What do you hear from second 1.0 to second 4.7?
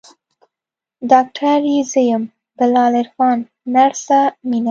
ډاکتر يې زه يم بلال عرفان نرسه مينه.